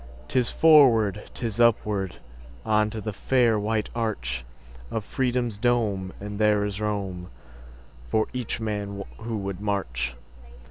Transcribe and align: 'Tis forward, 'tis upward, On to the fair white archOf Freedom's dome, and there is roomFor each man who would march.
'Tis 0.29 0.49
forward, 0.49 1.29
'tis 1.35 1.59
upward, 1.59 2.15
On 2.65 2.89
to 2.89 2.99
the 2.99 3.13
fair 3.13 3.59
white 3.59 3.91
archOf 3.95 4.43
Freedom's 5.03 5.59
dome, 5.59 6.11
and 6.19 6.39
there 6.39 6.65
is 6.65 6.79
roomFor 6.79 7.27
each 8.33 8.59
man 8.59 9.03
who 9.19 9.37
would 9.37 9.61
march. 9.61 10.15